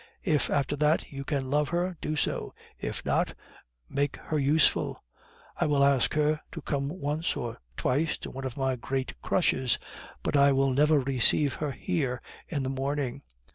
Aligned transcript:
If, 0.25 0.49
after 0.49 0.75
that, 0.77 1.11
you 1.11 1.23
can 1.23 1.51
love 1.51 1.69
her, 1.69 1.95
do 2.01 2.15
so; 2.15 2.55
if 2.79 3.05
not, 3.05 3.35
make 3.87 4.15
her 4.15 4.39
useful. 4.39 5.03
I 5.57 5.67
will 5.67 5.83
ask 5.85 6.15
her 6.15 6.41
to 6.53 6.61
come 6.63 6.89
once 6.89 7.35
or 7.35 7.59
twice 7.77 8.17
to 8.25 8.31
one 8.31 8.43
of 8.45 8.57
my 8.57 8.75
great 8.77 9.13
crushes, 9.21 9.77
but 10.23 10.35
I 10.35 10.53
will 10.53 10.71
never 10.71 10.99
receive 11.01 11.53
her 11.61 11.69
here 11.71 12.19
in 12.47 12.63
the 12.63 12.69
morning. 12.69 13.21